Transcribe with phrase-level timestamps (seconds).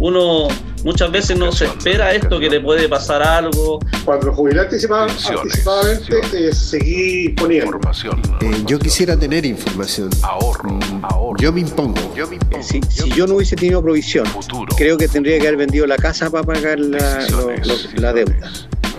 [0.00, 0.48] uno
[0.82, 3.78] muchas veces no se espera esto, que le puede pasar algo.
[4.04, 5.14] Cuando jubilé anticipadamente,
[6.32, 7.78] eh, seguí poniendo.
[8.40, 10.08] Eh, yo quisiera tener información.
[10.22, 11.36] Ahorro, mm, ahorro.
[11.38, 12.14] Yo me impongo.
[12.16, 12.62] Yo me impongo.
[12.62, 12.80] Si,
[13.14, 14.26] yo no hubiese tenido provisión,
[14.76, 17.26] creo que tendría que haber vendido la casa para pagar la,
[17.96, 18.50] la deuda.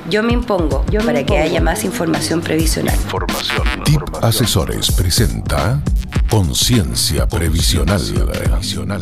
[0.09, 2.95] Yo me impongo para que haya más información previsional.
[3.07, 3.63] Formación.
[3.85, 5.81] TIP Asesores presenta
[6.29, 8.01] Conciencia Previsional.
[8.01, 8.99] previsional.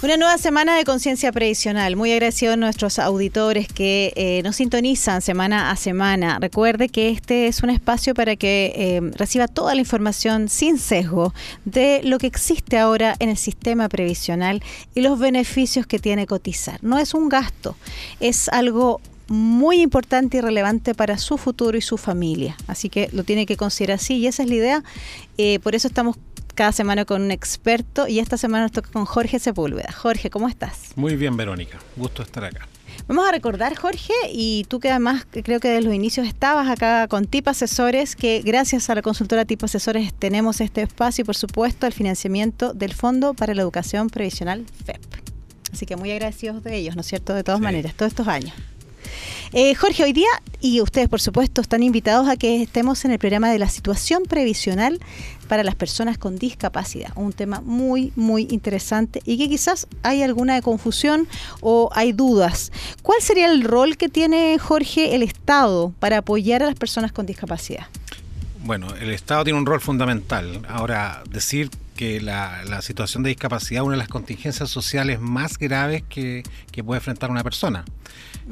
[0.00, 1.96] Una nueva semana de conciencia previsional.
[1.96, 6.38] Muy agradecido a nuestros auditores que eh, nos sintonizan semana a semana.
[6.40, 11.34] Recuerde que este es un espacio para que eh, reciba toda la información sin sesgo
[11.64, 14.62] de lo que existe ahora en el sistema previsional
[14.94, 16.78] y los beneficios que tiene cotizar.
[16.80, 17.74] No es un gasto,
[18.20, 22.56] es algo muy importante y relevante para su futuro y su familia.
[22.66, 24.84] Así que lo tiene que considerar así y esa es la idea.
[25.36, 26.16] Eh, por eso estamos
[26.58, 29.92] cada semana con un experto y esta semana nos toca con Jorge Sepúlveda.
[29.92, 30.90] Jorge, ¿cómo estás?
[30.96, 31.78] Muy bien, Verónica.
[31.94, 32.66] Gusto estar acá.
[33.06, 37.06] Vamos a recordar, Jorge, y tú que además creo que desde los inicios estabas acá
[37.06, 41.36] con TIP Asesores, que gracias a la consultora TIP Asesores tenemos este espacio y por
[41.36, 45.00] supuesto el financiamiento del Fondo para la Educación Previsional FEP.
[45.72, 47.34] Así que muy agradecidos de ellos, ¿no es cierto?
[47.34, 48.52] De todas maneras, todos estos años.
[49.52, 50.28] Eh, Jorge, hoy día,
[50.60, 54.24] y ustedes por supuesto están invitados a que estemos en el programa de la situación
[54.24, 55.00] previsional
[55.48, 60.60] para las personas con discapacidad, un tema muy, muy interesante y que quizás hay alguna
[60.60, 61.26] confusión
[61.60, 62.70] o hay dudas.
[63.02, 67.24] ¿Cuál sería el rol que tiene Jorge el Estado para apoyar a las personas con
[67.24, 67.86] discapacidad?
[68.64, 70.60] Bueno, el Estado tiene un rol fundamental.
[70.68, 76.04] Ahora, decir que la, situación de discapacidad es una de las contingencias sociales más graves
[76.08, 77.84] que, que puede enfrentar una persona.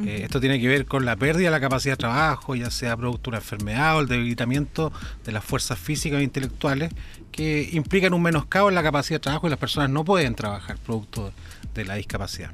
[0.05, 2.97] Eh, esto tiene que ver con la pérdida de la capacidad de trabajo, ya sea
[2.97, 4.93] producto de una enfermedad o el debilitamiento
[5.25, 6.93] de las fuerzas físicas e intelectuales
[7.33, 10.77] que implican un menoscabo en la capacidad de trabajo y las personas no pueden trabajar
[10.79, 11.33] producto
[11.75, 12.51] de la discapacidad.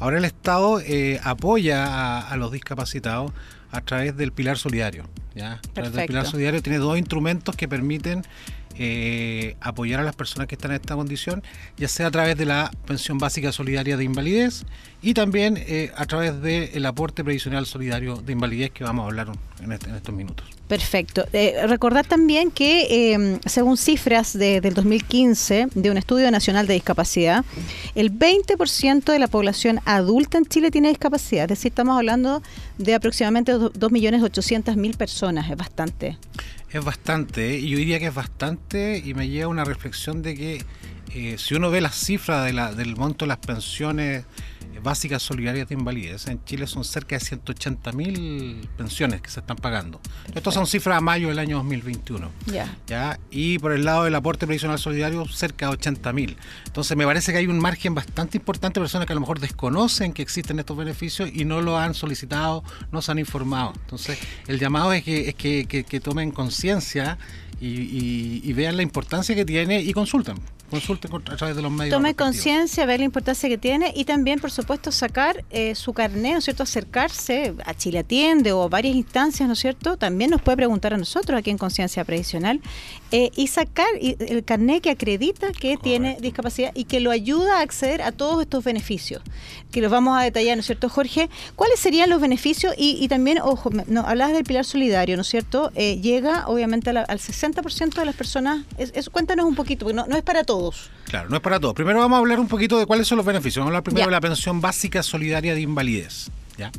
[0.00, 3.32] Ahora el Estado eh, apoya a, los discapacitados
[3.70, 5.04] a través del pilar solidario.
[5.34, 5.54] ¿ya?
[5.54, 8.22] A través del pilar solidario tiene dos instrumentos que permiten
[8.80, 11.42] eh, apoyar a las personas que están en esta condición,
[11.76, 14.64] ya sea a través de la pensión básica solidaria de invalidez
[15.00, 19.28] y también eh, a través del aporte previsional solidario de invalidez que vamos a hablar
[19.62, 20.46] en, este, estos minutos.
[20.66, 21.24] Perfecto.
[21.32, 26.74] Eh, recordar también que em, según cifras de, del 2015 de un estudio nacional de
[26.74, 27.44] discapacidad,
[27.94, 31.44] el 20% de la población adulta en Chile tiene discapacidad.
[31.44, 32.42] Es decir, estamos hablando
[32.76, 35.48] de aproximadamente 2.800.000 personas.
[35.48, 36.18] Es bastante.
[36.70, 40.34] Es bastante, y yo diría que es bastante, y me lleva a una reflexión de
[40.34, 40.64] que
[41.14, 44.26] eh, si uno ve las cifras de la, del monto de las pensiones
[44.82, 46.26] básicas solidarias de invalidez.
[46.26, 50.00] En Chile son cerca de 180 mil pensiones que se están pagando.
[50.34, 52.30] Estas son cifras a mayo del año 2021.
[52.86, 53.18] Ya.
[53.30, 56.36] Y por el lado del aporte previsional solidario, cerca de 80 mil.
[56.66, 59.40] Entonces me parece que hay un margen bastante importante de personas que a lo mejor
[59.40, 62.62] desconocen que existen estos beneficios y no lo han solicitado,
[62.92, 63.72] no se han informado.
[63.80, 67.18] Entonces el llamado es que, es que, que, tomen conciencia
[67.60, 70.36] y, y vean la importancia que tiene y consulten.
[70.70, 71.94] Consulte a través de los medios.
[71.94, 76.32] Tome conciencia, ver la importancia que tiene y también, por supuesto, sacar eh, su carnet,
[76.32, 76.62] ¿no es cierto?
[76.62, 79.96] Acercarse a Chile Atiende o a varias instancias, ¿no es cierto?
[79.96, 82.60] También nos puede preguntar a nosotros aquí en Conciencia Previsional
[83.12, 87.62] eh, y sacar el carnet que acredita que tiene discapacidad y que lo ayuda a
[87.62, 89.22] acceder a todos estos beneficios,
[89.70, 91.30] que los vamos a detallar, ¿no es cierto, Jorge?
[91.56, 92.74] ¿Cuáles serían los beneficios?
[92.76, 95.70] Y, también, ojo, no, hablabas del pilar solidario, ¿no es cierto?
[95.74, 98.66] Eh, llega, obviamente, al 60% de las personas.
[98.76, 100.57] Es, cuéntanos un poquito, porque no, no es para todos
[101.04, 101.74] Claro, no es para todos.
[101.74, 103.62] Primero vamos a hablar un poquito de cuáles son los beneficios.
[103.62, 106.30] Vamos a hablar primero de la pensión básica solidaria de invalidez.
[106.58, 106.70] ¿ya?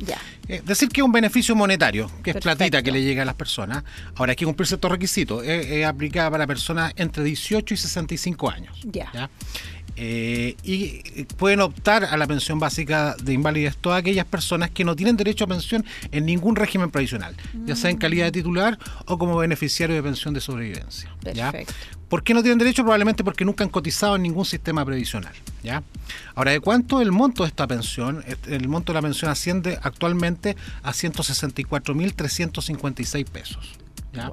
[0.46, 3.34] Eh, decir que es un beneficio monetario, que es platita que le llega a las
[3.34, 3.82] personas.
[4.16, 5.44] Ahora hay que cumplir ciertos requisitos.
[5.44, 8.80] Es, aplicada para personas entre 18 y 65 años.
[8.84, 9.30] ¿ya?
[10.02, 14.96] Eh, y pueden optar a la pensión básica de invalidez todas aquellas personas que no
[14.96, 19.18] tienen derecho a pensión en ningún régimen previsional, ya sea en calidad de titular o
[19.18, 21.14] como beneficiario de pensión de sobrevivencia.
[21.34, 21.52] ¿ya?
[22.08, 22.82] ¿Por qué no tienen derecho?
[22.82, 25.34] Probablemente porque nunca han cotizado en ningún sistema previsional.
[25.62, 25.82] ¿ya?
[26.34, 28.24] Ahora, ¿de cuánto es el monto de esta pensión?
[28.46, 33.72] El monto de la pensión asciende actualmente a 164.356 pesos.
[34.14, 34.32] ¿ya?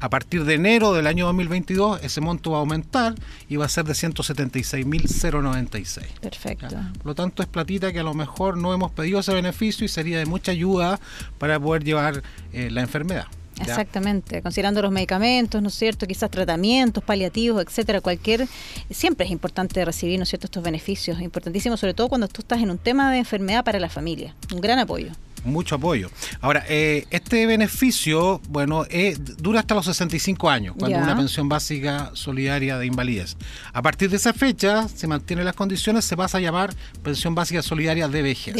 [0.00, 3.14] A partir de enero del año 2022, ese monto va a aumentar
[3.48, 6.20] y va a ser de 176.096.
[6.20, 6.76] Perfecto.
[6.98, 9.88] Por lo tanto, es platita que a lo mejor no hemos pedido ese beneficio y
[9.88, 11.00] sería de mucha ayuda
[11.38, 13.26] para poder llevar eh, la enfermedad.
[13.60, 16.06] Exactamente, considerando los medicamentos, ¿no es cierto?
[16.06, 18.48] Quizás tratamientos, paliativos, etcétera, cualquier.
[18.90, 21.20] Siempre es importante recibir, ¿no es cierto?, estos beneficios.
[21.20, 24.34] Importantísimo, sobre todo cuando tú estás en un tema de enfermedad para la familia.
[24.52, 25.12] Un gran apoyo.
[25.44, 26.10] Mucho apoyo.
[26.40, 32.10] Ahora, eh, este beneficio, bueno, eh, dura hasta los 65 años, cuando una pensión básica
[32.14, 33.36] solidaria de invalidez.
[33.72, 37.62] A partir de esa fecha, se mantienen las condiciones, se pasa a llamar pensión básica
[37.62, 38.54] solidaria de vejez.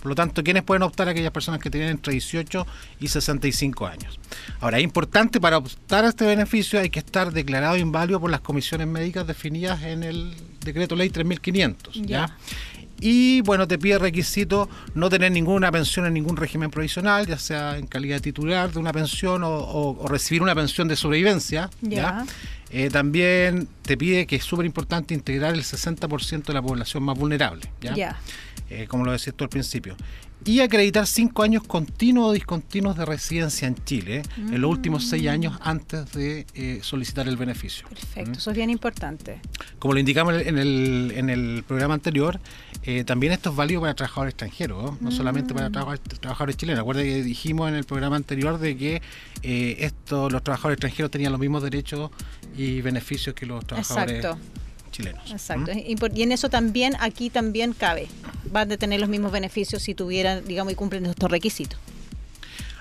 [0.00, 1.08] Por lo tanto, ¿quiénes pueden optar?
[1.08, 2.66] Aquellas personas que tienen entre 18
[3.00, 4.18] y 65 años.
[4.60, 8.40] Ahora, es importante para optar a este beneficio hay que estar declarado inválido por las
[8.40, 10.34] comisiones médicas definidas en el
[10.64, 12.02] decreto ley 3500.
[12.02, 12.36] ¿ya?
[13.04, 17.76] Y bueno, te pide requisito no tener ninguna pensión en ningún régimen provisional, ya sea
[17.76, 21.68] en calidad de titular de una pensión o, recibir una pensión de sobrevivencia.
[21.80, 22.24] ¿ya?
[22.70, 27.18] Eh, también te pide que es súper importante integrar el 60% de la población más
[27.18, 27.62] vulnerable.
[27.80, 28.16] ¿ya?
[28.70, 29.96] Eh, como lo decías tú al principio
[30.44, 35.28] y acreditar cinco años continuos o discontinuos de residencia en Chile en los últimos seis
[35.28, 37.86] años antes de eh, solicitar el beneficio.
[37.88, 39.40] Perfecto, eso es bien importante.
[39.78, 42.40] Como lo indicamos en el, en el programa anterior,
[42.84, 45.98] eh, también esto es válido para trabajadores extranjeros, no, solamente para mm.
[46.20, 46.80] trabajadores, chilenos.
[46.80, 49.02] Acuerda que dijimos en el programa anterior de que
[49.42, 52.10] eh, esto, los trabajadores extranjeros tenían los mismos derechos
[52.56, 54.38] y beneficios que los trabajadores Exacto
[54.92, 55.30] chilenos.
[55.32, 55.72] Exacto.
[55.74, 58.06] Y en eso también, aquí también cabe.
[58.52, 61.80] Van a tener los mismos beneficios si tuvieran, digamos, y cumplen estos requisitos.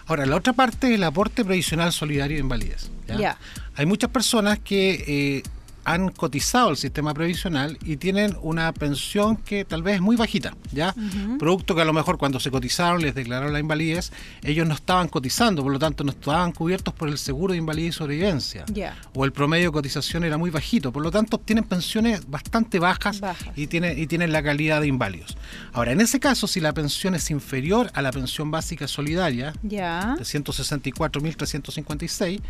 [0.05, 2.91] Ahora, la otra parte es el aporte previsional solidario de invalidez.
[3.17, 3.37] ¿ya?
[3.75, 5.43] Hay muchas personas que eh,
[5.83, 10.55] han cotizado el sistema previsional y tienen una pensión que tal vez es muy bajita,
[10.71, 10.93] ¿ya?
[11.39, 14.11] Producto que a lo mejor cuando se cotizaron, les declararon la invalidez,
[14.43, 17.95] ellos no estaban cotizando, por lo tanto no estaban cubiertos por el seguro de invalidez
[17.95, 18.65] y sobrevivencia.
[19.13, 23.21] O el promedio de cotización era muy bajito, por lo tanto obtienen pensiones bastante bajas,
[23.55, 25.37] Y, tienen, y tienen la calidad de inválidos.
[25.73, 30.15] Ahora, en ese caso, si la pensión es inferior a la pensión básica solidaria, ya.
[30.17, 32.41] de 164.356,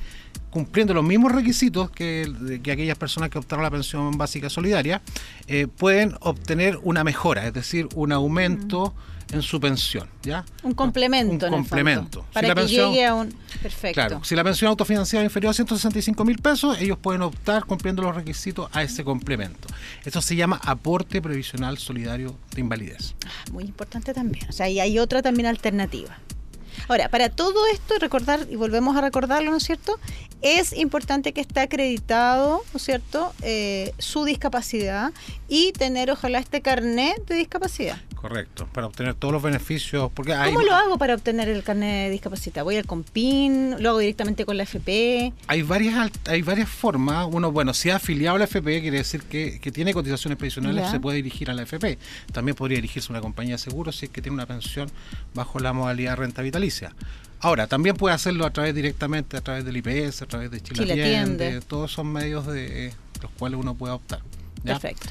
[0.51, 5.01] cumpliendo los mismos requisitos que, que aquellas personas que optaron la pensión básica solidaria,
[5.48, 8.94] eh, pueden obtener una mejora, es decir, un aumento
[9.31, 10.45] en su pensión, ¿ya?
[10.63, 11.45] Un complemento.
[11.45, 12.25] Un complemento.
[12.33, 13.33] para que llegue a un...
[13.62, 13.94] Perfecto.
[13.94, 18.01] Claro, si la pensión autofinanciada es inferior a 165 mil pesos, ellos pueden optar cumpliendo
[18.01, 19.69] los requisitos a ese complemento.
[20.03, 23.15] Esto se llama aporte previsional solidario de invalidez.
[23.25, 24.48] Ah, muy importante también.
[24.50, 26.18] O sea, y hay otra también alternativa.
[26.88, 30.00] Ahora, para todo esto, recordar, y volvemos a recordarlo, ¿no es cierto?
[30.42, 35.12] Es importante que esté acreditado, ¿no es cierto?, eh, su discapacidad
[35.48, 37.98] y tener, ojalá, este carnet de discapacidad.
[38.21, 40.12] Correcto, para obtener todos los beneficios.
[40.13, 42.63] Porque ¿Cómo lo hago para obtener el carnet de discapacidad?
[42.63, 43.81] ¿Voy al COMPIN?
[43.81, 45.33] ¿Lo hago directamente con la FP?
[45.47, 47.27] Hay varias hay varias formas.
[47.31, 51.00] Uno, bueno, si ha afiliado a la FP, quiere decir que, tiene cotizaciones previsionales, se
[51.00, 51.97] puede dirigir a la FP.
[52.31, 54.91] También podría dirigirse a una compañía de seguros si es que tiene una pensión
[55.33, 56.94] bajo la modalidad renta vitalicia.
[57.39, 60.85] Ahora, también puede hacerlo a través directamente, a través del IPS, a través de Chile,
[60.85, 64.21] Chile Todos son medios de los cuales uno puede optar.
[64.63, 65.07] Perfecto.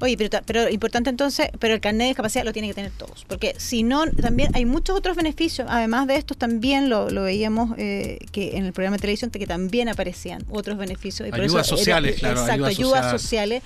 [0.00, 3.24] Oye, pero, pero importante entonces, pero el carnet de discapacidad lo tienen que tener todos,
[3.28, 8.18] porque si no, también hay muchos otros beneficios, además de estos también lo, veíamos eh,
[8.32, 11.32] que en el programa de televisión que también aparecían otros beneficios.
[11.32, 12.40] ayudas sociales, claro.
[12.40, 13.62] Exacto, ayudas, sociales,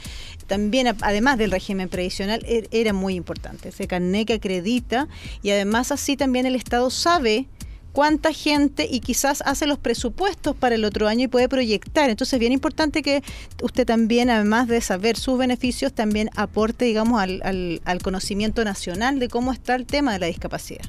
[0.47, 5.09] también además del régimen previsional, er, era muy importante, ese carnet que acredita
[5.43, 7.47] y además así también el Estado sabe
[7.93, 12.11] cuánta gente y quizás hace los presupuestos para el otro año y puede proyectar.
[12.11, 13.23] Entonces es bien importante que
[13.63, 19.29] usted también, además de saber sus beneficios, también aporte, digamos, al, al, conocimiento nacional de
[19.29, 20.85] cómo está el tema de la discapacidad.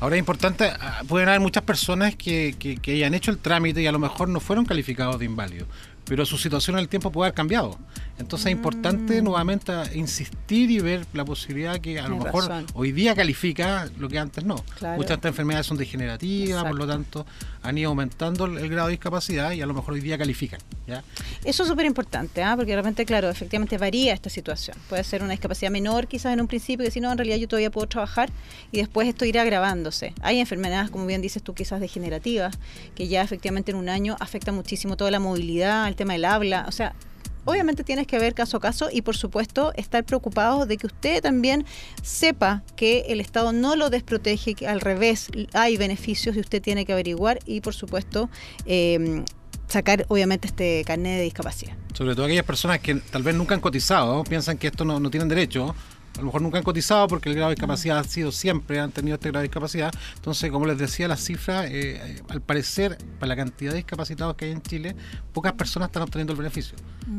[0.00, 3.82] Ahora es importante, ah, pueden haber muchas personas que, que, que hayan hecho el trámite
[3.82, 5.66] y a lo mejor no fueron calificados de inválido
[6.04, 7.78] pero su situación en el tiempo puede haber cambiado.
[8.22, 9.24] Entonces es importante mm.
[9.24, 14.18] nuevamente insistir y ver la posibilidad que a lo mejor hoy día califica lo que
[14.18, 14.56] antes no.
[14.96, 17.26] Muchas de estas enfermedades son degenerativas, por lo tanto
[17.62, 20.60] han ido aumentando el, grado de discapacidad y a lo mejor hoy día califican.
[20.86, 21.04] ¿ya?
[21.44, 22.54] Eso es súper importante, ¿ah?
[22.56, 24.76] porque realmente, claro, efectivamente varía esta situación.
[24.88, 27.48] Puede ser una discapacidad menor quizás en un principio, que si no, en realidad yo
[27.48, 28.30] todavía puedo trabajar
[28.72, 30.12] y después esto irá agravándose.
[30.22, 32.58] Hay enfermedades, como bien dices tú, quizás degenerativas,
[32.94, 36.64] que ya efectivamente en un año afectan muchísimo toda la movilidad, el tema del habla,
[36.66, 36.94] o sea,
[37.44, 41.22] obviamente tienes que ver caso a caso y por supuesto estar preocupado de que usted
[41.22, 41.64] también
[42.02, 46.84] sepa que el Estado no lo desprotege, que al revés hay beneficios y usted tiene
[46.84, 48.28] que averiguar y por supuesto
[48.66, 49.24] em,
[49.68, 51.74] sacar obviamente este carnet de discapacidad.
[51.94, 55.10] Sobre todo aquellas personas que tal vez nunca han cotizado, piensan que esto no, no
[55.10, 55.74] tienen derecho
[56.14, 58.92] a lo mejor nunca han cotizado porque el grado de discapacidad ha sido siempre, han
[58.92, 59.92] tenido este grado de discapacidad.
[60.16, 64.46] Entonces, como les decía, las cifras, eh, al parecer, para la cantidad de discapacitados que
[64.46, 64.94] hay en Chile,
[65.32, 66.76] pocas personas están obteniendo el beneficio.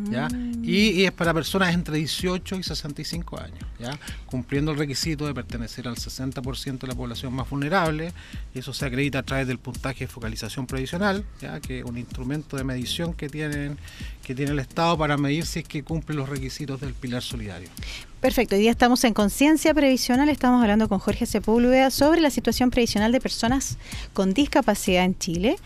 [0.10, 0.30] ¿ya?
[0.30, 0.64] Mm.
[0.64, 3.98] Y, es para personas entre 18 y 65 años, ¿ya?
[4.26, 8.14] cumpliendo el requisito de pertenecer al 60% de la población más vulnerable.
[8.54, 11.60] Y eso se acredita a través del puntaje de focalización previsional, ¿ya?
[11.60, 13.78] que es un instrumento de medición que tienen
[14.24, 17.70] que tiene el Estado para medir si es que cumple los requisitos del pilar solidario.
[18.24, 22.70] Perfecto, hoy día estamos en Conciencia Previsional, estamos hablando con Jorge Sepúlveda sobre la situación
[22.72, 23.78] previsional de personas
[24.14, 25.58] con discapacidad en Chile.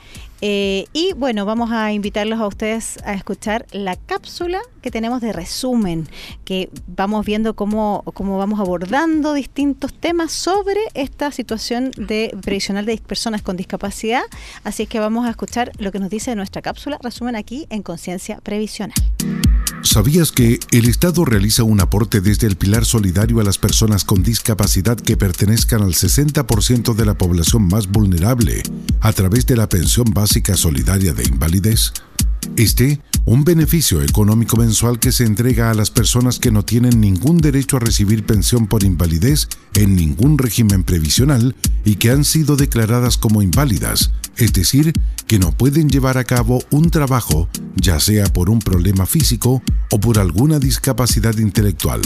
[0.41, 5.33] Eh, y bueno, vamos a invitarlos a ustedes a escuchar la cápsula que tenemos de
[5.33, 6.09] resumen,
[6.45, 12.97] que vamos viendo cómo, cómo vamos abordando distintos temas sobre esta situación de previsional de
[12.97, 14.23] personas con discapacidad.
[14.63, 17.83] Así es que vamos a escuchar lo que nos dice nuestra cápsula, resumen aquí en
[17.83, 18.95] Conciencia Previsional.
[19.87, 24.21] ¿Sabías que el Estado realiza un aporte desde el pilar solidario a las personas con
[24.21, 28.63] discapacidad que pertenezcan al 60% de la población más vulnerable
[28.99, 31.93] a través de la pensión básica solidaria de invalidez?
[32.57, 37.39] Este, un beneficio económico mensual que se entrega a las personas que no tienen ningún
[37.39, 41.53] derecho a recibir pensión por invalidez en ningún régimen previsional
[41.83, 44.93] y que han sido declaradas como inválidas, es decir,
[45.27, 49.99] que no pueden llevar a cabo un trabajo, ya sea por un problema físico o
[49.99, 51.99] por alguna discapacidad intelectual.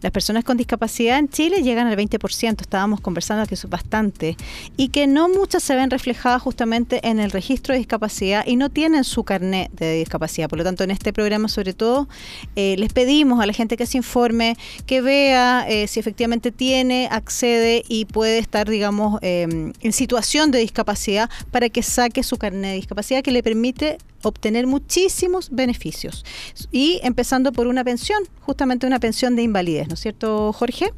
[0.00, 4.38] Las personas con discapacidad en Chile llegan al 20%, estábamos conversando que es bastante,
[4.78, 8.70] y que no muchas se ven reflejadas justamente en el registro de discapacidad y no
[8.70, 10.48] tienen su carnet de discapacidad.
[10.48, 12.08] Por lo tanto, en este programa sobre todo
[12.56, 14.56] eh, les pedimos a la gente que se informe,
[14.86, 20.58] que vea eh, si efectivamente tiene, accede y puede estar digamos, em, en situación de
[20.60, 26.24] discapacidad para que saque su carnet de discapacidad que le permite obtener muchísimos beneficios.
[26.70, 30.92] Y empezando por una pensión, justamente una pensión de invalidez, ¿no es cierto, Jorge?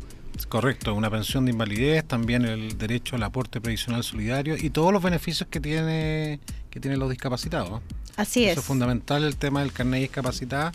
[0.48, 5.02] Correcto, una pensión de invalidez, también el derecho al aporte previsional solidario y todos los
[5.02, 7.82] beneficios que tiene que tienen los discapacitados.
[8.16, 8.52] Así es.
[8.52, 10.72] Eso es fundamental el tema del carnet de discapacidad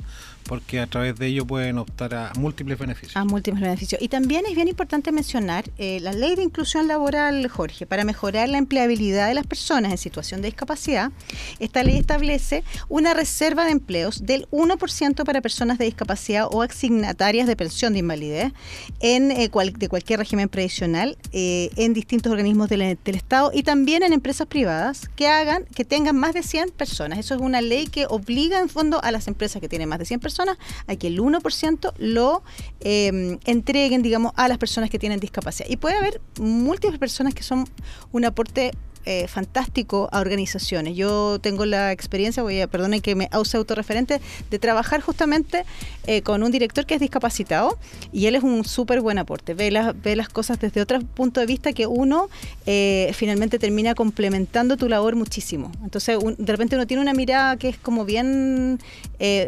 [0.48, 3.15] porque a través de ello pueden optar a múltiples beneficios.
[3.15, 4.01] A múltiples beneficios.
[4.01, 8.50] Y también es bien importante mencionar eh, la ley de inclusión laboral, Jorge, para mejorar
[8.50, 11.12] la empleabilidad de las personas en situación de discapacidad.
[11.60, 17.48] Esta ley establece una reserva de empleos del 1% para personas de discapacidad o asignatarias
[17.48, 18.53] de pensión de invalidez
[19.01, 24.03] en eh, de cualquier régimen previsional eh, en distintos organismos del, del Estado y también
[24.03, 27.20] en empresas privadas que hagan que tengan más de 100 personas.
[27.28, 30.06] Eso es una ley que obliga en fondo a las empresas que tienen más de
[30.06, 30.58] 100 personas
[30.88, 32.42] a que el 1% lo
[32.80, 35.68] eh, entreguen, digamos, a las personas que tienen discapacidad.
[35.70, 37.68] Y puede haber múltiples personas que son
[38.14, 38.72] un aporte
[39.10, 40.98] eh, fantástico a organizaciones.
[40.98, 44.20] Yo tengo la experiencia, voy a, perdonen que me ause autorreferente,
[44.52, 45.64] de trabajar justamente
[46.08, 47.80] eh, con un director que es discapacitado
[48.12, 49.54] y él es un súper buen aporte.
[49.54, 52.28] Ve las, ve las cosas desde otro punto de vista que uno
[52.66, 55.72] eh, finalmente termina complementando tu labor muchísimo.
[55.86, 58.78] Entonces, de repente uno tiene una mirada que es como bien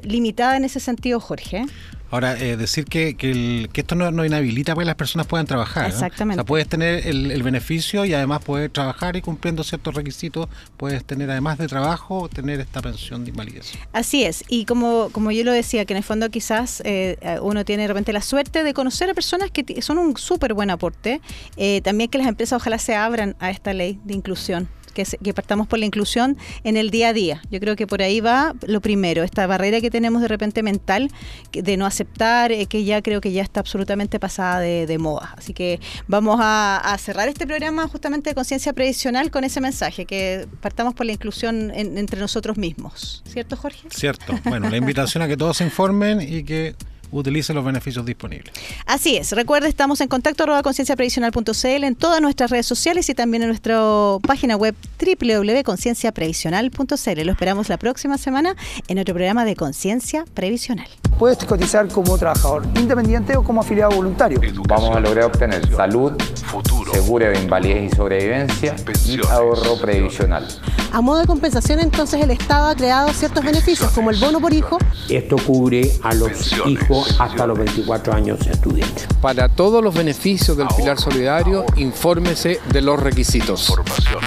[0.03, 1.65] limitada en ese sentido, Jorge.
[2.11, 5.87] Ahora, eh, decir que, que, esto no, inhabilita para que las personas puedan trabajar.
[5.87, 6.41] Exactamente.
[6.41, 10.47] O sea, puedes tener el, beneficio y además poder trabajar y cumpliendo ciertos requisitos,
[10.77, 13.73] puedes tener además de trabajo, tener esta pensión de invalidez.
[13.93, 14.43] Así es.
[14.49, 17.87] Y como, como yo lo decía, que en el fondo quizás eh, uno tiene de
[17.87, 21.21] repente la suerte de conocer a personas que son un súper buen aporte.
[21.57, 24.67] Eh, también que las empresas ojalá se abran a esta ley de inclusión
[25.05, 27.41] que, partamos por la inclusión en el día a día.
[27.51, 31.09] Yo creo que por ahí va lo primero, esta barrera que tenemos de repente mental
[31.51, 35.33] de no aceptar, eh, que ya creo que ya está absolutamente pasada de, moda.
[35.37, 40.47] Así que vamos a, cerrar este programa justamente de conciencia previsional con ese mensaje, que
[40.61, 43.23] partamos por la inclusión entre nosotros mismos.
[43.25, 43.87] ¿Cierto, Jorge?
[43.89, 44.37] Cierto.
[44.43, 46.75] Bueno, la invitación a que todos se informen y que
[47.11, 48.53] utilice los beneficios disponibles.
[48.85, 49.31] Así es.
[49.31, 53.79] Recuerda, estamos en contacto arroba concienciaprevisional.cl en todas nuestras redes sociales y también en nuestra
[54.21, 57.25] página web www.concienciaprevisional.cl.
[57.25, 58.55] Lo esperamos la próxima semana
[58.87, 60.87] en otro programa de Conciencia Previsional.
[61.19, 64.39] Puedes cotizar como trabajador independiente o como afiliado voluntario.
[64.67, 66.13] Vamos a lograr obtener salud,
[66.45, 70.47] futuro, seguro de invalidez y sobrevivencia y ahorro previsional.
[70.91, 74.53] A modo de compensación, entonces, el Estado ha creado ciertos beneficios, como el bono por
[74.53, 74.79] hijo.
[75.07, 79.07] Esto cubre a los hijos hasta los 24 años estudiantes.
[79.21, 83.71] Para todos los beneficios del Pilar Solidario, infórmese de los requisitos.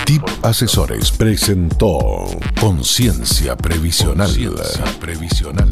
[0.05, 2.27] TIP Asesores presentó
[2.61, 4.31] Conciencia Previsional.
[5.01, 5.69] Previsional.